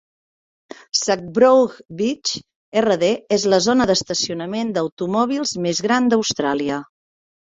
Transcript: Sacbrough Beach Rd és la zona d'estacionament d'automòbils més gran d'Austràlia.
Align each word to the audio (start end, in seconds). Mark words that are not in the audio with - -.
Sacbrough 0.99 1.75
Beach 1.99 2.31
Rd 2.83 3.09
és 3.37 3.45
la 3.53 3.59
zona 3.67 3.87
d'estacionament 3.91 4.71
d'automòbils 4.77 5.53
més 5.67 5.83
gran 5.89 6.09
d'Austràlia. 6.15 6.83